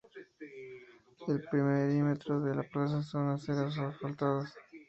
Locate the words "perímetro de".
1.51-2.55